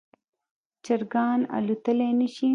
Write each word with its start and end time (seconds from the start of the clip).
چرګان 0.85 1.39
الوتلی 1.55 2.11
نشي 2.19 2.47